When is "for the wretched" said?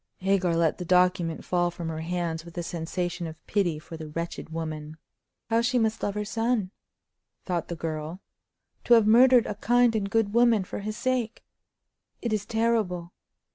3.77-4.49